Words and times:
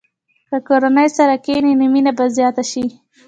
که 0.49 0.57
کورنۍ 0.67 1.07
سره 1.17 1.35
کښېني، 1.45 1.73
نو 1.79 1.85
مینه 1.93 2.11
به 2.17 2.25
زیاته 2.37 2.63
شي. 2.71 2.85